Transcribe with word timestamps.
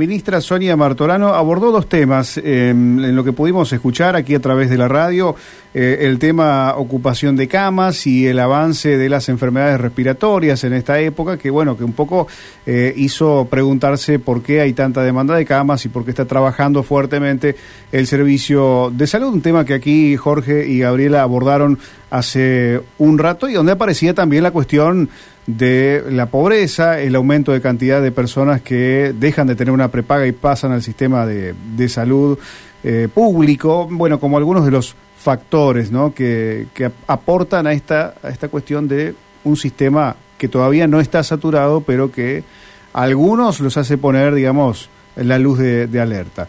Ministra 0.00 0.40
Sonia 0.40 0.76
Martorano 0.76 1.34
abordó 1.34 1.72
dos 1.72 1.88
temas 1.88 2.36
em, 2.36 3.02
en 3.02 3.16
lo 3.16 3.24
que 3.24 3.32
pudimos 3.32 3.72
escuchar 3.72 4.14
aquí 4.14 4.32
a 4.36 4.40
través 4.40 4.70
de 4.70 4.78
la 4.78 4.86
radio, 4.86 5.34
eh, 5.74 5.98
el 6.02 6.20
tema 6.20 6.76
ocupación 6.76 7.34
de 7.34 7.48
camas 7.48 8.06
y 8.06 8.24
el 8.28 8.38
avance 8.38 8.96
de 8.96 9.08
las 9.08 9.28
enfermedades 9.28 9.80
respiratorias 9.80 10.62
en 10.62 10.74
esta 10.74 11.00
época, 11.00 11.36
que 11.36 11.50
bueno, 11.50 11.76
que 11.76 11.82
un 11.82 11.94
poco 11.94 12.28
eh, 12.64 12.94
hizo 12.96 13.48
preguntarse 13.50 14.20
por 14.20 14.40
qué 14.40 14.60
hay 14.60 14.72
tanta 14.72 15.02
demanda 15.02 15.34
de 15.34 15.44
camas 15.44 15.84
y 15.84 15.88
por 15.88 16.04
qué 16.04 16.10
está 16.10 16.26
trabajando 16.26 16.84
fuertemente 16.84 17.56
el 17.90 18.06
servicio 18.06 18.92
de 18.94 19.08
salud, 19.08 19.34
un 19.34 19.42
tema 19.42 19.64
que 19.64 19.74
aquí 19.74 20.14
Jorge 20.14 20.68
y 20.68 20.78
Gabriela 20.78 21.22
abordaron 21.22 21.76
hace 22.10 22.80
un 22.98 23.18
rato 23.18 23.48
y 23.48 23.54
donde 23.54 23.72
aparecía 23.72 24.14
también 24.14 24.42
la 24.42 24.50
cuestión 24.50 25.08
de 25.46 26.04
la 26.10 26.26
pobreza, 26.26 27.00
el 27.00 27.14
aumento 27.14 27.52
de 27.52 27.60
cantidad 27.60 28.02
de 28.02 28.12
personas 28.12 28.60
que 28.60 29.14
dejan 29.18 29.46
de 29.46 29.56
tener 29.56 29.72
una 29.72 29.88
prepaga 29.88 30.26
y 30.26 30.32
pasan 30.32 30.72
al 30.72 30.82
sistema 30.82 31.26
de, 31.26 31.54
de 31.76 31.88
salud 31.88 32.38
eh, 32.84 33.08
público, 33.12 33.88
bueno, 33.90 34.20
como 34.20 34.36
algunos 34.36 34.64
de 34.64 34.70
los 34.70 34.94
factores 35.18 35.90
¿no? 35.90 36.14
que, 36.14 36.66
que 36.74 36.90
aportan 37.06 37.66
a 37.66 37.72
esta, 37.72 38.14
a 38.22 38.28
esta 38.28 38.48
cuestión 38.48 38.88
de 38.88 39.14
un 39.44 39.56
sistema 39.56 40.16
que 40.36 40.48
todavía 40.48 40.86
no 40.86 41.00
está 41.00 41.22
saturado, 41.22 41.80
pero 41.80 42.12
que 42.12 42.44
algunos 42.92 43.60
los 43.60 43.76
hace 43.76 43.98
poner, 43.98 44.34
digamos, 44.34 44.88
la 45.16 45.38
luz 45.38 45.58
de 45.58 46.00
alerta. 46.00 46.46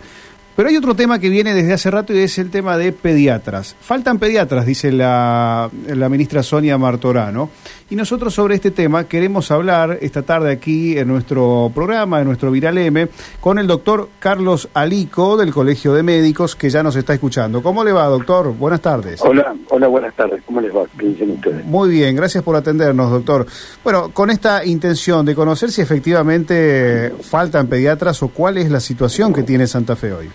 Pero 0.59 0.67
hay 0.67 0.75
otro 0.75 0.93
tema 0.93 1.19
que 1.19 1.29
viene 1.29 1.53
desde 1.53 1.71
hace 1.71 1.89
rato 1.89 2.13
y 2.13 2.17
es 2.17 2.37
el 2.37 2.51
tema 2.51 2.77
de 2.77 2.91
pediatras. 2.91 3.77
Faltan 3.79 4.19
pediatras, 4.19 4.65
dice 4.65 4.91
la, 4.91 5.69
la, 5.87 6.09
ministra 6.09 6.43
Sonia 6.43 6.77
Martorano. 6.77 7.49
Y 7.89 7.95
nosotros 7.95 8.33
sobre 8.33 8.55
este 8.55 8.69
tema 8.69 9.05
queremos 9.05 9.51
hablar 9.51 9.99
esta 10.01 10.23
tarde 10.23 10.51
aquí 10.51 10.97
en 10.97 11.07
nuestro 11.07 11.71
programa, 11.73 12.19
en 12.19 12.27
nuestro 12.27 12.51
Viral 12.51 12.77
M, 12.77 13.07
con 13.39 13.57
el 13.57 13.67
doctor 13.67 14.09
Carlos 14.19 14.67
Alico 14.73 15.37
del 15.37 15.53
Colegio 15.53 15.93
de 15.93 16.03
Médicos, 16.03 16.57
que 16.57 16.69
ya 16.69 16.83
nos 16.83 16.97
está 16.97 17.13
escuchando. 17.13 17.63
¿Cómo 17.63 17.81
le 17.85 17.93
va, 17.93 18.07
doctor? 18.07 18.53
Buenas 18.53 18.81
tardes. 18.81 19.21
Hola, 19.21 19.55
hola, 19.69 19.87
buenas 19.87 20.13
tardes. 20.13 20.43
¿Cómo 20.45 20.59
les 20.59 20.75
va? 20.75 20.83
¿Qué 20.97 21.05
dicen 21.05 21.31
ustedes? 21.31 21.63
Muy 21.63 21.89
bien, 21.89 22.17
gracias 22.17 22.43
por 22.43 22.57
atendernos, 22.57 23.09
doctor. 23.09 23.47
Bueno, 23.81 24.09
con 24.09 24.29
esta 24.29 24.65
intención 24.65 25.25
de 25.25 25.35
conocer 25.35 25.71
si 25.71 25.79
efectivamente 25.79 27.13
faltan 27.21 27.67
pediatras 27.67 28.21
o 28.23 28.27
cuál 28.27 28.57
es 28.57 28.69
la 28.69 28.81
situación 28.81 29.31
que 29.31 29.43
tiene 29.43 29.65
Santa 29.65 29.95
Fe 29.95 30.11
hoy. 30.11 30.29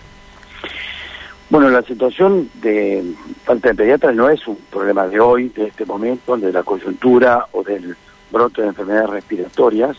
Bueno, 1.49 1.69
la 1.69 1.83
situación 1.83 2.49
de 2.55 3.13
falta 3.43 3.69
de 3.69 3.75
pediatras 3.75 4.15
no 4.15 4.29
es 4.29 4.47
un 4.47 4.57
problema 4.71 5.07
de 5.07 5.19
hoy, 5.19 5.49
de 5.49 5.67
este 5.67 5.85
momento, 5.85 6.35
de 6.37 6.51
la 6.51 6.63
coyuntura 6.63 7.45
o 7.51 7.63
del 7.63 7.95
brote 8.31 8.63
de 8.63 8.69
enfermedades 8.69 9.11
respiratorias. 9.11 9.95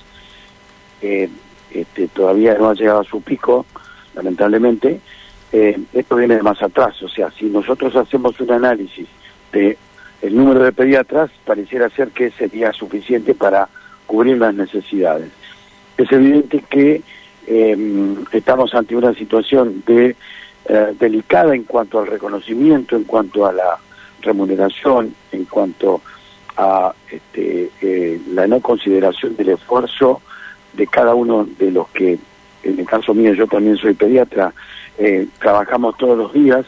Este, 1.01 2.09
todavía 2.09 2.57
no 2.59 2.71
ha 2.71 2.75
llegado 2.75 3.01
a 3.01 3.05
su 3.05 3.21
pico, 3.21 3.65
lamentablemente. 4.15 5.01
Eh, 5.53 5.79
esto 5.93 6.17
viene 6.17 6.37
de 6.37 6.43
más 6.43 6.61
atrás, 6.63 7.01
o 7.03 7.09
sea, 7.09 7.31
si 7.31 7.47
nosotros 7.47 7.95
hacemos 7.95 8.39
un 8.41 8.51
análisis 8.51 9.07
de 9.53 9.79
el 10.23 10.37
número 10.37 10.65
de 10.65 10.73
pediatras, 10.73 11.31
pareciera 11.45 11.89
ser 11.91 12.09
que 12.09 12.31
sería 12.31 12.73
suficiente 12.73 13.35
para 13.35 13.69
cubrir 14.07 14.39
las 14.39 14.55
necesidades. 14.55 15.31
Es 15.97 16.11
evidente 16.11 16.65
que 16.69 17.03
eh, 17.47 18.17
estamos 18.33 18.75
ante 18.75 18.97
una 18.97 19.15
situación 19.15 19.85
de 19.87 20.17
eh, 20.69 20.97
delicada 20.99 21.55
en 21.55 21.63
cuanto 21.63 22.01
al 22.01 22.09
reconocimiento, 22.09 22.97
en 22.97 23.05
cuanto 23.05 23.47
a 23.47 23.53
la 23.53 23.79
remuneración, 24.21 25.15
en 25.31 25.45
cuanto 25.45 26.01
a 26.57 26.93
este, 27.09 27.71
eh, 27.81 28.21
la 28.33 28.49
no 28.49 28.61
consideración 28.61 29.37
del 29.37 29.51
esfuerzo 29.51 30.23
de 30.73 30.89
cada 30.89 31.15
uno 31.15 31.47
de 31.59 31.71
los 31.71 31.89
que, 31.91 32.19
en 32.65 32.81
el 32.81 32.85
caso 32.85 33.15
mío 33.15 33.33
yo 33.35 33.47
también 33.47 33.77
soy 33.77 33.95
pediatra, 33.95 34.53
eh, 34.99 35.29
trabajamos 35.39 35.97
todos 35.99 36.19
los 36.19 36.33
días 36.33 36.67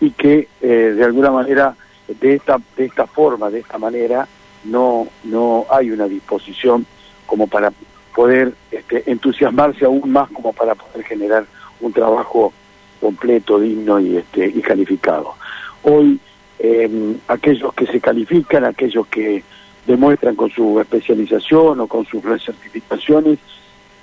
y 0.00 0.12
que 0.12 0.48
de 0.60 1.04
alguna 1.04 1.32
manera 1.32 1.74
de 2.06 2.36
esta 2.36 2.58
de 2.76 2.84
esta 2.84 3.06
forma, 3.06 3.50
de 3.50 3.58
esta 3.58 3.78
manera, 3.78 4.28
no 4.62 5.08
no 5.24 5.66
hay 5.70 5.90
una 5.90 6.06
disposición 6.06 6.86
como 7.26 7.48
para 7.48 7.72
poder 8.14 8.54
este, 8.70 9.10
entusiasmarse 9.10 9.84
aún 9.84 10.10
más 10.12 10.30
como 10.30 10.52
para 10.52 10.76
poder 10.76 11.04
generar 11.04 11.44
un 11.80 11.92
trabajo 11.92 12.52
completo, 13.00 13.58
digno 13.58 13.98
y, 13.98 14.16
este, 14.16 14.46
y 14.46 14.60
calificado. 14.60 15.34
Hoy 15.82 16.20
eh, 16.58 17.16
aquellos 17.28 17.72
que 17.74 17.86
se 17.86 18.00
califican, 18.00 18.64
aquellos 18.64 19.06
que 19.06 19.42
demuestran 19.86 20.36
con 20.36 20.50
su 20.50 20.78
especialización 20.78 21.80
o 21.80 21.86
con 21.86 22.04
sus 22.04 22.22
recertificaciones, 22.22 23.38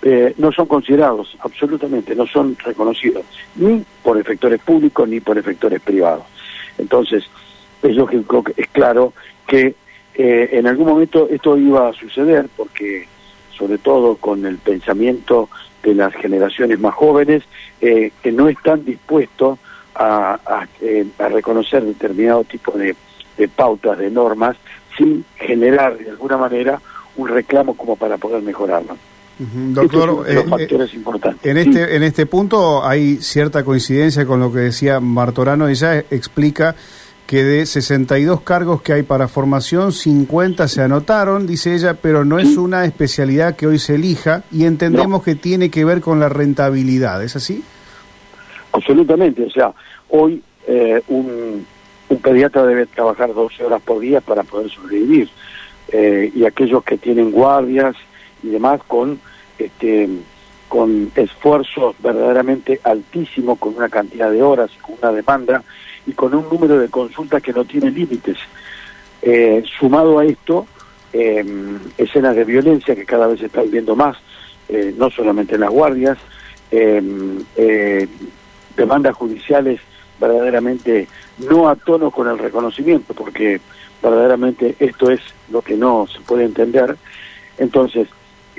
eh, 0.01 0.33
no 0.37 0.51
son 0.51 0.67
considerados, 0.67 1.37
absolutamente, 1.39 2.15
no 2.15 2.25
son 2.27 2.55
reconocidos, 2.63 3.25
ni 3.55 3.83
por 4.03 4.17
efectores 4.17 4.59
públicos 4.61 5.07
ni 5.07 5.19
por 5.19 5.37
efectores 5.37 5.81
privados. 5.81 6.25
Entonces, 6.77 7.23
es 7.81 7.95
lógico, 7.95 8.43
es 8.55 8.67
claro 8.69 9.13
que 9.47 9.75
eh, 10.15 10.49
en 10.51 10.67
algún 10.67 10.87
momento 10.87 11.27
esto 11.29 11.57
iba 11.57 11.89
a 11.89 11.93
suceder, 11.93 12.47
porque 12.55 13.07
sobre 13.55 13.77
todo 13.77 14.15
con 14.15 14.45
el 14.45 14.57
pensamiento 14.57 15.49
de 15.83 15.93
las 15.93 16.13
generaciones 16.13 16.79
más 16.79 16.93
jóvenes 16.93 17.43
eh, 17.81 18.11
que 18.21 18.31
no 18.31 18.49
están 18.49 18.83
dispuestos 18.85 19.59
a, 19.95 20.39
a, 20.45 20.67
eh, 20.81 21.05
a 21.19 21.27
reconocer 21.29 21.83
determinado 21.83 22.43
tipo 22.43 22.71
de, 22.77 22.95
de, 23.37 23.47
pautas, 23.47 23.97
de 23.97 24.11
normas, 24.11 24.55
sin 24.97 25.25
generar 25.35 25.97
de 25.97 26.09
alguna 26.09 26.37
manera 26.37 26.81
un 27.15 27.27
reclamo 27.27 27.75
como 27.75 27.95
para 27.95 28.17
poder 28.17 28.41
mejorarlo. 28.41 28.97
Uh 29.39 29.43
-huh. 29.43 29.73
Doctor, 29.73 30.25
es 30.27 30.43
factores 30.49 30.93
eh, 30.93 30.95
importantes. 30.95 31.45
En 31.45 31.57
este, 31.57 31.85
sí. 31.85 31.95
en 31.95 32.03
este 32.03 32.25
punto 32.25 32.83
hay 32.85 33.17
cierta 33.17 33.63
coincidencia 33.63 34.25
con 34.25 34.39
lo 34.39 34.51
que 34.51 34.59
decía 34.59 34.99
Martorano, 34.99 35.67
ella 35.67 35.99
explica 36.09 36.75
que 37.27 37.43
de 37.43 37.65
62 37.65 38.41
cargos 38.41 38.81
que 38.81 38.93
hay 38.93 39.03
para 39.03 39.27
formación, 39.27 39.91
50 39.91 40.67
se 40.69 40.81
anotaron, 40.81 41.45
dice 41.45 41.75
ella, 41.75 41.95
pero 42.01 42.23
no 42.23 42.39
es 42.39 42.55
una 42.55 42.85
especialidad 42.85 43.57
que 43.57 43.67
hoy 43.67 43.79
se 43.79 43.95
elija 43.95 44.43
y 44.49 44.63
entendemos 44.63 45.09
no. 45.09 45.21
que 45.21 45.35
tiene 45.35 45.69
que 45.69 45.83
ver 45.83 45.99
con 45.99 46.21
la 46.21 46.29
rentabilidad, 46.29 47.21
¿es 47.21 47.35
así? 47.35 47.63
Absolutamente, 48.71 49.43
o 49.43 49.49
sea, 49.49 49.73
hoy 50.09 50.41
eh, 50.67 51.01
un, 51.09 51.65
un, 52.07 52.17
pediatra 52.19 52.65
debe 52.65 52.85
trabajar 52.85 53.33
12 53.33 53.65
horas 53.65 53.81
por 53.81 53.99
día 53.99 54.21
para 54.21 54.43
poder 54.43 54.71
sobrevivir 54.71 55.29
eh, 55.89 56.31
y 56.33 56.45
aquellos 56.45 56.81
que 56.83 56.97
tienen 56.97 57.31
guardias 57.31 57.95
y 58.41 58.47
demás 58.47 58.79
con 58.87 59.19
este 59.59 60.07
con 60.67 61.11
esfuerzos 61.15 61.95
verdaderamente 61.99 62.79
altísimos, 62.83 63.57
con 63.59 63.75
una 63.75 63.89
cantidad 63.89 64.31
de 64.31 64.43
horas, 64.43 64.71
con 64.81 64.95
una 65.01 65.11
demanda 65.11 65.63
y 66.05 66.13
con 66.13 66.33
un 66.33 66.47
número 66.49 66.77
de 66.79 66.89
consultas 66.89 67.41
que 67.41 67.53
no 67.53 67.65
tiene 67.65 67.91
límites. 67.91 68.37
Eh, 69.21 69.63
sumado 69.79 70.19
a 70.19 70.25
esto, 70.25 70.67
eh, 71.13 71.43
escenas 71.97 72.35
de 72.35 72.43
violencia 72.43 72.95
que 72.95 73.05
cada 73.05 73.27
vez 73.27 73.39
se 73.39 73.47
están 73.47 73.69
viendo 73.71 73.95
más, 73.95 74.17
eh, 74.69 74.93
no 74.97 75.09
solamente 75.09 75.55
en 75.55 75.61
las 75.61 75.69
guardias, 75.69 76.17
demandas 78.75 79.15
judiciales 79.15 79.79
verdaderamente 80.19 81.07
no 81.37 81.69
a 81.69 81.77
tono 81.77 82.11
con 82.11 82.27
el 82.27 82.37
reconocimiento, 82.37 83.13
porque 83.13 83.61
verdaderamente 84.03 84.75
esto 84.79 85.09
es 85.09 85.21
lo 85.49 85.61
que 85.61 85.77
no 85.77 86.07
se 86.07 86.19
puede 86.21 86.43
entender. 86.43 86.97
Entonces, 87.57 88.09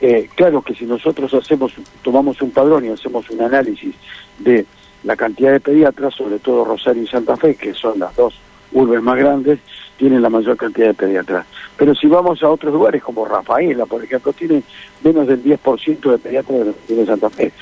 eh, 0.01 0.29
claro 0.35 0.63
que 0.63 0.75
si 0.75 0.85
nosotros 0.85 1.33
hacemos, 1.35 1.73
tomamos 2.03 2.41
un 2.41 2.51
padrón 2.51 2.85
y 2.85 2.89
hacemos 2.89 3.29
un 3.31 3.43
análisis 3.43 3.95
de 4.39 4.65
la 5.05 5.17
cantidad 5.17 5.53
de 5.53 5.61
pediatras, 5.61 6.15
sobre 6.15 6.39
todo 6.39 6.65
Rosario 6.65 7.03
y 7.03 7.07
Santa 7.07 7.37
Fe, 7.37 7.55
que 7.57 7.75
son 7.75 7.99
las 7.99 8.15
dos 8.15 8.35
urbes 8.73 9.03
más 9.03 9.17
grandes, 9.17 9.59
tienen 9.97 10.23
la 10.23 10.31
mayor 10.31 10.57
cantidad 10.57 10.89
de 10.89 10.95
pediatras. 10.95 11.47
Pero 11.77 11.95
si 11.95 12.07
vamos 12.07 12.43
a 12.43 12.51
otros 12.51 12.73
lugares 12.73 13.03
como 13.03 13.25
Rafaela, 13.25 13.87
por 13.87 14.05
ejemplo, 14.05 14.33
tiene 14.33 14.63
menos 15.03 15.27
del 15.27 15.43
10% 15.43 16.11
de 16.11 16.19
pediatras 16.19 16.59
de 16.59 16.65
lo 16.67 16.73
que 16.73 16.81
tiene 16.87 17.07
Santa 17.07 17.31
Fe. 17.31 17.53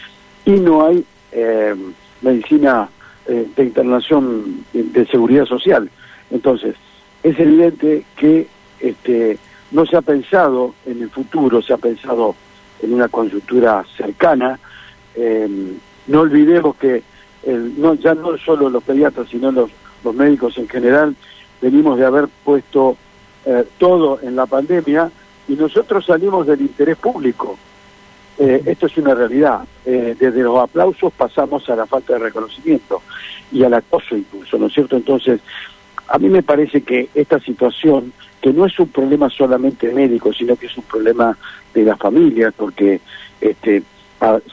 Y 0.44 0.52
no 0.52 0.84
hay 0.84 1.04
eh, 1.32 1.74
medicina 2.20 2.88
eh, 3.26 3.46
de 3.56 3.64
internación 3.64 4.64
de 4.72 5.06
seguridad 5.06 5.46
social. 5.46 5.90
Entonces, 6.30 6.74
es 7.22 7.38
evidente 7.38 8.04
que 8.16 8.46
este 8.80 9.38
no 9.70 9.86
se 9.86 9.96
ha 9.96 10.02
pensado 10.02 10.74
en 10.84 11.02
el 11.02 11.10
futuro, 11.10 11.60
se 11.62 11.72
ha 11.72 11.78
pensado 11.78 12.34
en 12.80 12.92
una 12.92 13.08
coyuntura 13.08 13.84
cercana. 13.96 14.58
Eh, 15.14 15.48
no 16.06 16.20
olvidemos 16.20 16.76
que 16.76 17.02
el, 17.42 17.80
no, 17.80 17.94
ya 17.94 18.14
no 18.14 18.36
solo 18.38 18.68
los 18.70 18.82
pediatras, 18.82 19.28
sino 19.28 19.50
los, 19.50 19.70
médicos 20.14 20.56
en 20.56 20.68
general, 20.68 21.16
venimos 21.60 21.98
de 21.98 22.04
haber 22.06 22.28
puesto 22.44 22.96
eh, 23.44 23.64
todo 23.76 24.20
en 24.22 24.36
la 24.36 24.46
pandemia 24.46 25.10
y 25.48 25.54
nosotros 25.54 26.06
salimos 26.06 26.46
del 26.46 26.60
interés 26.60 26.96
público. 26.96 27.58
Eh, 28.38 28.62
esto 28.66 28.86
es 28.86 28.96
una 28.98 29.14
realidad. 29.14 29.64
desde 29.84 30.42
los 30.42 30.60
aplausos 30.60 31.12
pasamos 31.12 31.68
a 31.68 31.74
la 31.74 31.86
falta 31.86 32.12
de 32.12 32.20
reconocimiento 32.20 33.02
y 33.50 33.64
al 33.64 33.74
acoso 33.74 34.16
incluso, 34.16 34.58
¿no 34.58 34.66
es 34.66 34.74
cierto? 34.74 34.96
Entonces, 34.96 35.40
a 36.08 36.18
mí 36.18 36.28
me 36.28 36.42
parece 36.42 36.82
que 36.82 37.08
esta 37.14 37.40
situación 37.40 38.12
que 38.40 38.52
no 38.52 38.66
es 38.66 38.78
un 38.78 38.88
problema 38.88 39.28
solamente 39.30 39.92
médico, 39.92 40.32
sino 40.32 40.56
que 40.56 40.66
es 40.66 40.76
un 40.76 40.84
problema 40.84 41.36
de 41.74 41.84
las 41.84 41.98
familias, 41.98 42.54
porque 42.56 43.00
este, 43.40 43.82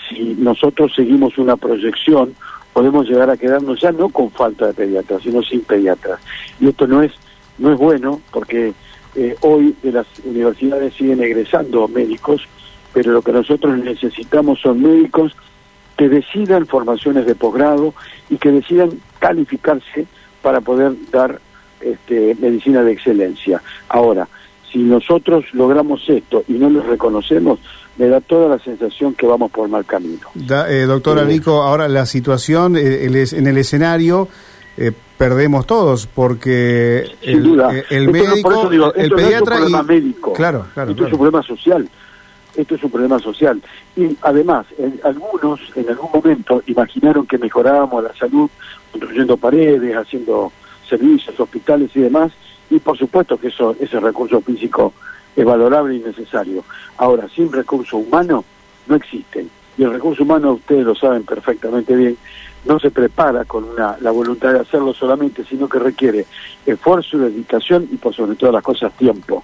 si 0.10 0.36
nosotros 0.36 0.94
seguimos 0.96 1.38
una 1.38 1.58
proyección, 1.58 2.34
podemos 2.74 3.08
llegar 3.08 3.30
a 3.30 3.38
quedarnos 3.38 3.80
ya 3.80 3.92
no 3.92 4.10
con 4.10 4.32
falta 4.32 4.68
de 4.68 4.74
pediatras, 4.74 5.22
sino 5.22 5.44
sin 5.44 5.62
pediatras. 5.62 6.20
Y 6.60 6.70
esto 6.70 6.88
no 6.88 7.04
es, 7.04 7.12
no 7.60 7.72
es 7.72 7.78
bueno 7.78 8.20
porque 8.32 8.74
eh, 9.16 9.36
hoy 9.42 9.76
de 9.84 9.92
las 9.92 10.08
universidades 10.26 10.96
siguen 10.96 11.22
egresando 11.22 11.88
médicos, 11.88 12.42
pero 12.94 13.12
lo 13.12 13.22
que 13.22 13.32
nosotros 13.32 13.78
necesitamos 13.78 14.60
son 14.60 14.82
médicos 14.82 15.36
que 15.98 16.10
decidan 16.10 16.66
formaciones 16.66 17.28
de 17.28 17.36
posgrado 17.36 17.94
y 18.30 18.38
que 18.38 18.52
decidan 18.52 18.90
calificarse 19.20 20.08
para 20.44 20.62
poder 20.62 20.94
dar 21.12 21.40
este, 21.82 22.36
medicina 22.40 22.84
de 22.84 22.92
excelencia. 22.92 23.64
Ahora, 23.90 24.28
si 24.72 24.80
nosotros 24.80 25.46
logramos 25.54 26.08
esto 26.08 26.44
y 26.48 26.54
no 26.54 26.70
lo 26.70 26.84
reconocemos, 26.84 27.60
me 27.98 28.08
da 28.08 28.22
toda 28.22 28.50
la 28.50 28.60
sensación 28.60 29.14
que 29.16 29.26
vamos 29.26 29.52
por 29.52 29.68
mal 29.70 29.86
camino. 29.86 30.28
Da, 30.36 30.70
eh, 30.72 30.86
doctora 30.86 31.24
Nico, 31.26 31.64
ahora 31.64 31.88
la 31.88 32.06
situación 32.06 32.76
eh, 32.76 33.06
en 33.06 33.48
el 33.48 33.58
escenario 33.58 34.28
eh, 34.78 34.92
perdemos 35.18 35.66
todos 35.68 36.08
porque 36.08 37.06
el, 37.22 37.62
el 37.90 38.12
médico, 38.12 38.92
el 38.96 39.12
pediatra 39.12 39.56
es 39.56 39.62
un 39.62 39.72
problema 39.72 39.84
médico, 39.84 40.34
claro, 40.34 40.66
claro, 40.74 40.92
esto 40.92 41.06
es 41.08 41.14
un 41.14 41.20
problema 41.20 41.44
social. 41.44 41.90
Esto 42.56 42.76
es 42.76 42.84
un 42.84 42.92
problema 42.92 43.20
social. 43.20 43.62
Y 43.96 44.16
además, 44.22 44.68
algunos 45.04 45.60
en 45.76 45.90
algún 45.90 46.10
momento 46.14 46.62
imaginaron 46.68 47.26
que 47.26 47.38
mejorábamos 47.38 48.04
la 48.04 48.14
salud 48.16 48.50
construyendo 48.92 49.38
paredes, 49.38 49.96
haciendo 49.96 50.52
servicios, 50.88 51.40
hospitales 51.40 51.92
y 51.96 52.02
demás, 52.02 52.32
y 52.70 52.80
por 52.80 52.98
supuesto 52.98 53.38
que 53.38 53.48
eso 53.48 53.76
ese 53.80 54.00
recurso 54.00 54.42
físico 54.42 54.94
es 55.36 55.46
valorable 55.46 55.96
y 55.96 56.00
necesario. 56.00 56.64
Ahora, 56.98 57.28
sin 57.30 57.52
recurso 57.52 57.98
humano 57.98 58.44
no 58.88 58.96
existen. 58.96 59.50
Y 59.78 59.84
el 59.84 59.94
recurso 59.94 60.24
humano, 60.24 60.54
ustedes 60.54 60.86
lo 60.86 60.94
saben 60.94 61.24
perfectamente 61.24 61.96
bien, 61.96 62.18
no 62.66 62.80
se 62.80 62.92
prepara 62.92 63.44
con 63.46 63.64
una, 63.64 63.98
la 64.00 64.12
voluntad 64.12 64.54
de 64.54 64.60
hacerlo 64.60 64.94
solamente, 64.94 65.44
sino 65.44 65.68
que 65.68 65.80
requiere 65.80 66.26
esfuerzo, 66.66 67.18
dedicación 67.18 67.88
y 67.92 67.98
por 67.98 68.14
sobre 68.14 68.36
todas 68.36 68.54
las 68.54 68.64
cosas 68.64 68.94
tiempo 68.94 69.44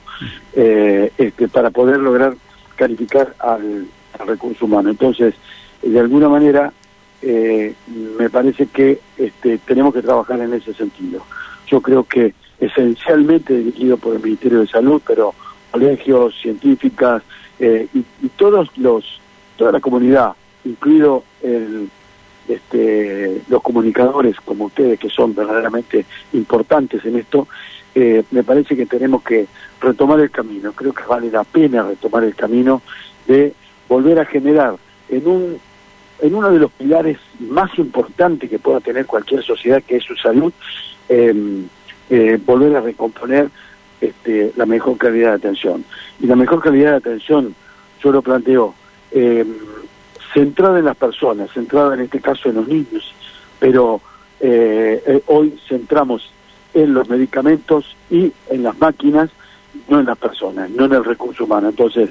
eh, 0.54 1.12
este, 1.18 1.48
para 1.48 1.70
poder 1.72 1.98
lograr 1.98 2.36
calificar 2.80 3.36
al, 3.40 3.88
recurso 4.26 4.66
humano. 4.66 4.90
Entonces, 4.90 5.36
de 5.81 6.00
alguna 6.00 6.30
manera, 6.30 6.74
eh, 7.22 7.74
me 8.18 8.30
parece 8.30 8.68
que 8.68 9.00
este, 9.18 9.58
tenemos 9.60 9.94
que 9.94 10.02
trabajar 10.02 10.40
en 10.40 10.54
ese 10.54 10.74
sentido. 10.74 11.24
Yo 11.68 11.81
creo 11.81 12.06
que 12.06 12.34
esencialmente 12.60 13.56
dirigido 13.56 13.98
por 13.98 14.16
el 14.16 14.24
Ministerio 14.24 14.62
de 14.62 14.68
Salud, 14.68 15.02
pero 15.06 15.34
colegios, 15.72 16.36
científicas 16.42 17.22
eh, 17.60 17.88
y, 17.94 18.04
todos 18.30 18.70
los 18.78 19.20
toda 19.58 19.74
la 19.74 19.80
comunidad, 19.81 20.34
incluido 20.64 21.24
el, 21.44 21.90
este, 22.48 23.42
los 23.50 23.62
comunicadores 23.62 24.38
como 24.44 24.66
ustedes 24.66 24.98
que 25.00 25.10
son 25.10 25.36
verdaderamente 25.36 26.06
importantes 26.34 27.04
en 27.06 27.18
esto, 27.18 27.48
eh, 27.96 28.24
me 28.32 28.44
parece 28.44 28.76
que 28.76 28.86
tenemos 28.86 29.24
que 29.24 29.48
retomar 29.82 30.20
el 30.20 30.32
camino. 30.32 30.72
Creo 30.74 30.94
que 30.94 31.04
vale 31.04 31.32
la 31.32 31.44
pena 31.44 31.84
retomar 31.84 32.24
el 32.24 32.36
camino 32.36 32.82
de 33.28 33.54
volver 33.88 34.20
a 34.20 34.26
generar 34.26 34.76
en 35.10 35.28
un 35.28 35.60
en 36.22 36.36
uno 36.36 36.52
de 36.52 36.60
los 36.60 36.72
pilares 36.72 37.18
más 37.40 37.78
importantes 37.80 38.50
que 38.50 38.60
pueda 38.60 38.82
tener 38.82 39.06
cualquier 39.06 39.42
sociedad, 39.42 39.82
que 39.82 39.96
es 39.96 40.04
su 40.04 40.16
salud, 40.16 40.52
eh, 41.08 41.64
eh, 42.10 42.38
volver 42.46 42.76
a 42.76 42.82
recomponer 42.82 43.50
este, 44.02 44.52
la 44.56 44.66
mejor 44.66 44.98
calidad 44.98 45.30
de 45.30 45.36
atención. 45.36 45.86
Y 46.20 46.28
la 46.28 46.36
mejor 46.36 46.62
calidad 46.62 46.92
de 46.92 46.98
atención, 46.98 47.56
yo 48.04 48.12
lo 48.12 48.22
planteo, 48.22 48.76
eh, 49.12 49.46
centrada 50.34 50.80
en 50.80 50.86
las 50.86 50.98
personas, 50.98 51.52
centrada 51.52 51.94
en 51.96 52.02
este 52.02 52.20
caso 52.20 52.50
en 52.50 52.56
los 52.56 52.68
niños, 52.68 53.14
pero 53.60 54.02
eh, 54.40 55.04
eh, 55.06 55.22
hoy 55.28 55.60
centramos 55.68 56.32
en 56.74 56.94
los 56.94 57.10
medicamentos 57.10 57.95
y 58.10 58.31
en 58.50 58.63
las 58.63 58.77
máquinas, 58.80 59.30
no 59.88 60.00
en 60.00 60.06
las 60.06 60.18
personas, 60.18 60.69
no 60.69 60.86
en 60.86 60.94
el 60.94 61.04
recurso 61.04 61.45
humano. 61.45 61.69
Entonces, 61.69 62.10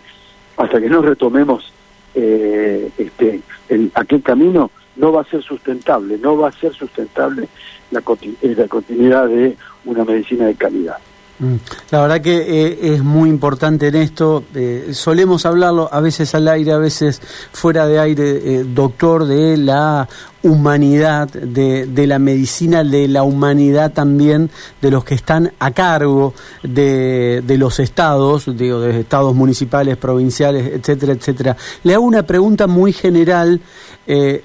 hasta 0.56 0.80
que 0.80 0.88
no 0.88 1.02
retomemos 1.02 1.72
este, 2.14 3.40
el, 3.68 3.90
aquel 3.94 4.22
camino, 4.22 4.70
no 4.96 5.12
va 5.12 5.22
a 5.22 5.24
ser 5.24 5.42
sustentable, 5.42 6.18
no 6.18 6.36
va 6.36 6.48
a 6.48 6.52
ser 6.52 6.72
sustentable 6.74 7.48
la, 7.90 8.02
la 8.42 8.68
continuidad 8.68 9.28
de 9.28 9.56
una 9.84 10.04
medicina 10.04 10.46
de 10.46 10.54
calidad. 10.54 10.98
Mm. 11.40 11.54
La 11.90 12.00
verdad 12.00 12.20
que 12.20 12.36
eh, 12.36 12.94
es 12.94 13.02
muy 13.02 13.30
importante 13.30 13.88
en 13.88 13.94
esto. 13.94 14.44
Eh, 14.54 14.90
solemos 14.92 15.46
hablarlo 15.46 15.88
a 15.92 16.00
veces 16.00 16.34
al 16.34 16.48
aire, 16.48 16.72
a 16.72 16.78
veces 16.78 17.22
fuera 17.52 17.86
de 17.86 18.00
aire, 18.00 18.30
eh, 18.44 18.64
doctor, 18.66 19.24
de 19.24 19.56
la 19.56 20.08
humanidad, 20.42 21.28
de, 21.28 22.06
la 22.06 22.18
medicina, 22.18 22.82
de 22.82 23.08
la 23.08 23.22
humanidad 23.22 23.92
también 23.92 24.50
de 24.80 24.90
los 24.90 25.04
que 25.04 25.14
están 25.14 25.52
a 25.58 25.72
cargo 25.72 26.32
de 26.62 27.42
los 27.58 27.80
estados, 27.80 28.44
digo, 28.56 28.80
de 28.80 29.00
estados 29.00 29.34
municipales, 29.34 29.96
provinciales, 29.96 30.72
etcétera, 30.74 31.12
etcétera. 31.12 31.56
Le 31.82 31.94
hago 31.94 32.04
una 32.04 32.22
pregunta 32.22 32.68
muy 32.68 32.92
general 32.92 33.60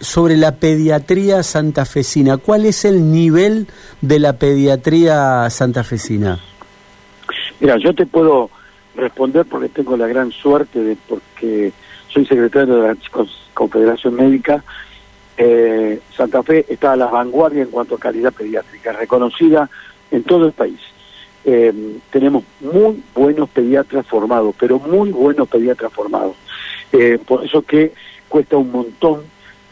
sobre 0.02 0.36
la 0.36 0.56
pediatría 0.56 1.44
santafesina. 1.44 2.38
¿Cuál 2.38 2.66
es 2.66 2.86
el 2.86 3.12
nivel 3.12 3.68
de 4.02 4.20
la 4.20 4.34
pediatría 4.34 5.48
santafesina? 5.52 6.40
Mira, 7.64 7.78
yo 7.78 7.96
te 7.96 8.06
puedo 8.06 8.50
responder 8.94 9.46
porque 9.46 9.70
tengo 9.70 9.96
la 9.96 10.06
gran 10.06 10.34
suerte 10.34 10.84
de 10.84 10.98
porque 11.08 11.72
soy 12.10 12.26
secretario 12.26 12.76
de 12.76 12.88
la 12.90 12.98
Confederación 13.54 14.16
Médica. 14.16 14.62
Eh, 15.38 16.02
Santa 16.14 16.44
Fe 16.44 16.66
está 16.68 16.92
a 16.92 16.98
la 16.98 17.06
vanguardia 17.06 17.64
en 17.64 17.70
cuanto 17.70 17.96
a 17.96 18.00
calidad 18.00 18.34
pediátrica, 18.34 18.92
reconocida 18.92 19.70
en 20.12 20.24
todo 20.24 20.48
el 20.48 20.52
país. 20.52 20.78
Eh, 21.46 21.72
tenemos 22.12 22.44
muy 22.60 23.02
buenos 23.16 23.48
pediatras 23.48 24.06
formados, 24.08 24.54
pero 24.60 24.78
muy 24.80 25.12
buenos 25.12 25.48
pediatras 25.48 25.94
formados. 25.94 26.36
Eh, 26.92 27.18
por 27.26 27.46
eso 27.46 27.62
que 27.62 27.94
cuesta 28.28 28.58
un 28.58 28.74
montón 28.74 29.22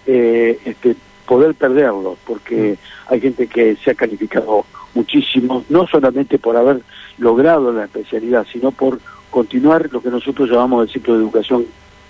este, 0.06 0.96
poder 1.26 1.56
perderlos, 1.56 2.18
porque 2.26 2.78
hay 3.08 3.22
gente 3.22 3.48
que 3.48 3.76
se 3.78 3.92
ha 3.92 3.96
calificado 3.96 4.66
muchísimo, 4.94 5.64
no 5.70 5.88
solamente 5.88 6.38
por 6.38 6.58
haber 6.58 6.82
logrado 7.18 7.72
la 7.72 7.86
especialidad, 7.86 8.46
sino 8.52 8.72
por 8.72 9.00
continuar 9.30 9.90
lo 9.92 10.02
que 10.02 10.10
nosotros 10.10 10.50
llamamos 10.50 10.84
el 10.84 10.94
ciclo 10.94 11.16
de 11.16 11.22
educación 11.22 11.66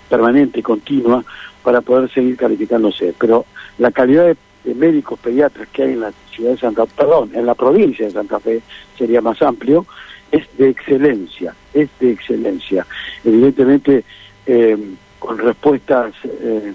permanente, 0.08 0.62
continua, 0.62 1.24
para 1.62 1.80
poder 1.80 2.10
seguir 2.12 2.36
calificándose. 2.36 3.14
Pero 3.18 3.46
la 3.78 3.90
calidad 3.90 4.26
de, 4.26 4.36
médicos 4.74 5.18
pediatras 5.18 5.68
que 5.72 5.82
hay 5.82 5.92
en 5.94 6.00
la 6.00 6.12
ciudad 6.32 6.52
de 6.52 6.58
Santa 6.58 6.86
perdón, 6.86 7.32
en 7.34 7.46
la 7.46 7.54
provincia 7.54 8.06
de 8.06 8.12
Santa 8.12 8.38
Fe, 8.38 8.62
sería 8.96 9.20
más 9.20 9.42
amplio, 9.42 9.86
es 10.30 10.46
de 10.56 10.68
excelencia, 10.68 11.54
es 11.74 11.88
de 11.98 12.12
excelencia. 12.12 12.86
Evidentemente, 13.24 14.04
eh, 14.46 14.78
con 15.18 15.38
respuestas 15.38 16.14
eh, 16.24 16.74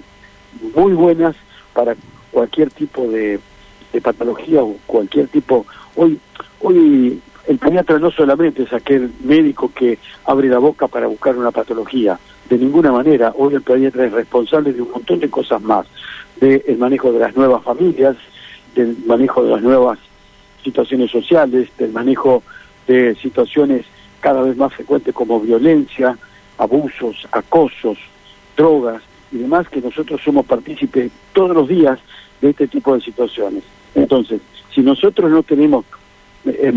muy 0.74 0.92
buenas 0.92 1.34
para 1.72 1.96
cualquier 2.30 2.70
tipo 2.70 3.06
de, 3.08 3.40
de 3.92 4.00
patología 4.00 4.62
o 4.62 4.76
cualquier 4.86 5.28
tipo 5.28 5.66
Hoy, 6.00 6.16
hoy 6.60 7.20
el 7.48 7.58
pediatra 7.58 7.98
no 7.98 8.12
solamente 8.12 8.62
es 8.62 8.72
aquel 8.72 9.10
médico 9.24 9.72
que 9.74 9.98
abre 10.24 10.48
la 10.48 10.58
boca 10.58 10.86
para 10.86 11.08
buscar 11.08 11.36
una 11.36 11.50
patología, 11.50 12.20
de 12.48 12.56
ninguna 12.56 12.92
manera. 12.92 13.34
Hoy 13.36 13.54
el 13.54 13.62
pediatra 13.62 14.06
es 14.06 14.12
responsable 14.12 14.72
de 14.72 14.82
un 14.82 14.92
montón 14.92 15.18
de 15.18 15.28
cosas 15.28 15.60
más, 15.60 15.88
del 16.40 16.78
manejo 16.78 17.10
de 17.10 17.18
las 17.18 17.34
nuevas 17.36 17.64
familias, 17.64 18.16
del 18.76 18.96
manejo 19.06 19.42
de 19.42 19.50
las 19.50 19.60
nuevas 19.60 19.98
situaciones 20.62 21.10
sociales, 21.10 21.68
del 21.78 21.90
manejo 21.90 22.44
de 22.86 23.16
situaciones 23.16 23.84
cada 24.20 24.42
vez 24.42 24.56
más 24.56 24.72
frecuentes 24.72 25.12
como 25.12 25.40
violencia, 25.40 26.16
abusos, 26.58 27.26
acosos, 27.32 27.98
drogas 28.56 29.02
y 29.32 29.38
demás, 29.38 29.68
que 29.68 29.80
nosotros 29.80 30.20
somos 30.24 30.46
partícipes 30.46 31.10
todos 31.32 31.54
los 31.54 31.68
días 31.68 31.98
de 32.40 32.50
este 32.50 32.68
tipo 32.68 32.94
de 32.94 33.00
situaciones. 33.00 33.62
Entonces, 33.94 34.40
si 34.74 34.80
nosotros 34.82 35.30
no 35.30 35.42
tenemos 35.42 35.84
eh, 36.44 36.72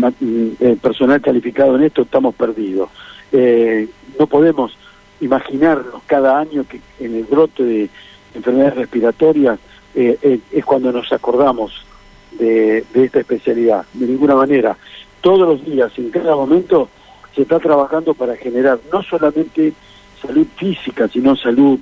eh, 0.60 0.76
personal 0.80 1.20
calificado 1.20 1.76
en 1.76 1.84
esto, 1.84 2.02
estamos 2.02 2.34
perdidos. 2.34 2.90
Eh, 3.30 3.88
no 4.18 4.26
podemos 4.26 4.76
imaginarnos 5.20 6.02
cada 6.06 6.38
año 6.38 6.66
que 6.68 6.80
en 6.98 7.14
el 7.14 7.24
brote 7.24 7.62
de 7.62 7.88
enfermedades 8.34 8.74
respiratorias 8.74 9.58
es 9.94 10.64
cuando 10.64 10.90
nos 10.90 11.12
acordamos 11.12 11.84
de, 12.32 12.82
de 12.94 13.04
esta 13.04 13.20
especialidad. 13.20 13.84
De 13.92 14.06
ninguna 14.06 14.34
manera. 14.34 14.76
Todos 15.20 15.46
los 15.46 15.64
días, 15.64 15.92
en 15.98 16.10
cada 16.10 16.34
momento, 16.34 16.88
se 17.34 17.42
está 17.42 17.58
trabajando 17.60 18.14
para 18.14 18.36
generar 18.36 18.80
no 18.92 19.02
solamente 19.02 19.74
salud 20.20 20.46
física, 20.56 21.08
sino 21.08 21.36
salud 21.36 21.78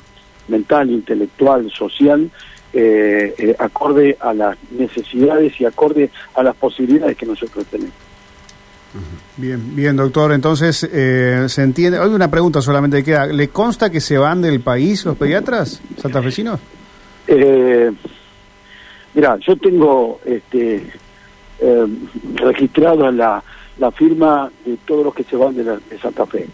mental, 0.50 0.90
intelectual, 0.90 1.70
social, 1.70 2.30
eh, 2.72 3.34
eh, 3.38 3.56
acorde 3.58 4.16
a 4.20 4.34
las 4.34 4.56
necesidades 4.70 5.60
y 5.60 5.64
acorde 5.64 6.10
a 6.34 6.42
las 6.42 6.54
posibilidades 6.56 7.16
que 7.16 7.26
nosotros 7.26 7.64
tenemos. 7.66 7.94
Bien, 9.36 9.74
bien, 9.74 9.96
doctor. 9.96 10.32
Entonces, 10.32 10.88
eh, 10.92 11.44
¿se 11.48 11.62
entiende? 11.62 11.98
Hay 11.98 12.10
una 12.10 12.30
pregunta 12.30 12.60
solamente 12.60 13.04
queda. 13.04 13.26
¿Le 13.26 13.48
consta 13.48 13.90
que 13.90 14.00
se 14.00 14.18
van 14.18 14.42
del 14.42 14.60
país 14.60 15.04
los 15.04 15.16
pediatras 15.16 15.80
santafesinos? 15.96 16.58
Eh, 17.26 17.90
mira, 19.14 19.38
yo 19.38 19.56
tengo 19.56 20.20
este, 20.24 20.84
eh, 21.60 21.86
registrado 22.34 23.10
la, 23.12 23.42
la 23.78 23.90
firma 23.92 24.50
de 24.66 24.76
todos 24.84 25.04
los 25.04 25.14
que 25.14 25.22
se 25.24 25.36
van 25.36 25.54
de, 25.54 25.62
de 25.64 25.98
Santa 26.02 26.26
Fe. 26.26 26.48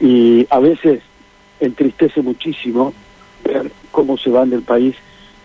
Y 0.00 0.46
a 0.50 0.60
veces 0.60 1.00
entristece 1.58 2.22
muchísimo 2.22 2.94
ver 3.44 3.70
cómo 3.90 4.16
se 4.18 4.30
van 4.30 4.50
del 4.50 4.62
país, 4.62 4.94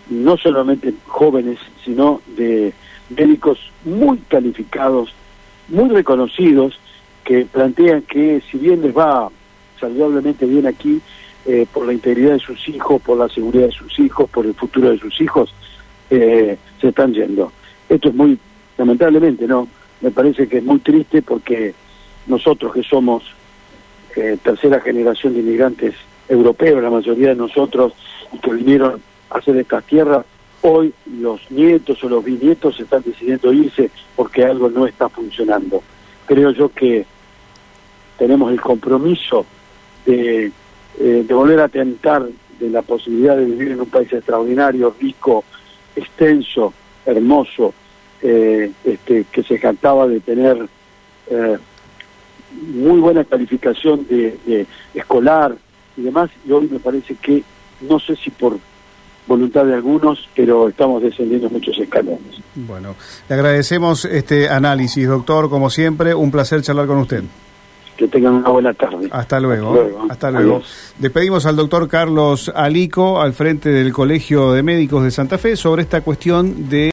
no 0.09 0.37
solamente 0.37 0.93
jóvenes, 1.07 1.59
sino 1.83 2.21
de 2.35 2.73
médicos 3.09 3.59
muy 3.85 4.17
calificados, 4.27 5.13
muy 5.67 5.89
reconocidos, 5.89 6.79
que 7.23 7.45
plantean 7.45 8.01
que 8.03 8.41
si 8.49 8.57
bien 8.57 8.81
les 8.81 8.95
va 8.97 9.29
saludablemente 9.79 10.45
bien 10.45 10.67
aquí, 10.67 11.01
eh, 11.45 11.65
por 11.71 11.85
la 11.85 11.93
integridad 11.93 12.33
de 12.33 12.39
sus 12.39 12.67
hijos, 12.67 13.01
por 13.01 13.17
la 13.17 13.29
seguridad 13.29 13.67
de 13.67 13.71
sus 13.71 13.97
hijos, 13.99 14.29
por 14.29 14.45
el 14.45 14.53
futuro 14.53 14.91
de 14.91 14.99
sus 14.99 15.19
hijos, 15.21 15.53
eh, 16.09 16.57
se 16.81 16.89
están 16.89 17.13
yendo. 17.13 17.51
Esto 17.87 18.09
es 18.09 18.15
muy, 18.15 18.37
lamentablemente, 18.77 19.47
¿no? 19.47 19.67
Me 20.01 20.11
parece 20.11 20.47
que 20.47 20.57
es 20.57 20.63
muy 20.63 20.79
triste 20.79 21.21
porque 21.21 21.73
nosotros 22.27 22.73
que 22.73 22.83
somos 22.83 23.23
eh, 24.15 24.37
tercera 24.43 24.81
generación 24.81 25.33
de 25.33 25.39
inmigrantes 25.39 25.95
europeos, 26.29 26.81
la 26.81 26.89
mayoría 26.89 27.29
de 27.29 27.35
nosotros, 27.35 27.93
y 28.31 28.37
que 28.37 28.53
vinieron 28.53 29.01
a 29.29 29.39
hacer 29.39 29.57
estas 29.57 29.83
tierras, 29.85 30.25
hoy 30.61 30.93
los 31.19 31.49
nietos 31.51 32.03
o 32.03 32.09
los 32.09 32.23
bisnietos 32.23 32.79
están 32.79 33.01
decidiendo 33.05 33.51
irse 33.51 33.89
porque 34.15 34.45
algo 34.45 34.69
no 34.69 34.85
está 34.85 35.09
funcionando. 35.09 35.81
Creo 36.25 36.51
yo 36.51 36.69
que 36.69 37.05
tenemos 38.17 38.51
el 38.51 38.61
compromiso 38.61 39.45
de, 40.05 40.51
eh, 40.99 41.25
volver 41.29 41.61
a 41.61 41.69
tentar 41.69 42.27
de 42.59 42.69
la 42.69 42.81
posibilidad 42.81 43.37
de 43.37 43.45
vivir 43.45 43.71
en 43.71 43.79
un 43.79 43.89
país 43.89 44.11
extraordinario, 44.11 44.93
rico, 44.99 45.43
extenso, 45.95 46.73
hermoso, 47.05 47.73
eh, 48.21 48.71
este, 48.83 49.25
que 49.31 49.43
se 49.43 49.57
cantaba 49.59 50.07
de 50.07 50.19
tener 50.19 50.67
eh, 51.29 51.57
muy 52.73 52.99
buena 52.99 53.23
calificación 53.23 54.05
de 54.07 54.65
escolar 54.93 55.55
y 55.99 56.03
demás, 56.03 56.29
y 56.47 56.51
hoy 56.51 56.67
me 56.71 56.79
parece 56.79 57.15
que, 57.15 57.43
no 57.81 57.99
sé 57.99 58.15
si 58.15 58.29
por 58.29 58.57
voluntad 59.27 59.65
de 59.65 59.75
algunos, 59.75 60.27
pero 60.35 60.69
estamos 60.69 61.03
descendiendo 61.03 61.49
muchos 61.49 61.77
escalones. 61.77 62.41
Bueno, 62.55 62.95
le 63.27 63.35
agradecemos 63.35 64.05
este 64.05 64.49
análisis, 64.49 65.07
doctor, 65.07 65.49
como 65.49 65.69
siempre, 65.69 66.15
un 66.15 66.31
placer 66.31 66.61
charlar 66.61 66.87
con 66.87 66.97
usted. 66.97 67.23
Que 67.95 68.07
tengan 68.07 68.35
una 68.35 68.49
buena 68.49 68.73
tarde. 68.73 69.09
Hasta 69.11 69.39
luego. 69.39 69.71
Hasta 69.71 69.81
luego. 69.83 70.05
Hasta 70.09 70.31
luego. 70.31 70.61
Despedimos 70.97 71.45
al 71.45 71.57
doctor 71.57 71.87
Carlos 71.89 72.49
Alico 72.55 73.21
al 73.21 73.33
frente 73.33 73.69
del 73.69 73.91
Colegio 73.91 74.53
de 74.53 74.63
Médicos 74.63 75.03
de 75.03 75.11
Santa 75.11 75.37
Fe 75.37 75.55
sobre 75.55 75.81
esta 75.83 76.01
cuestión 76.01 76.69
de... 76.69 76.87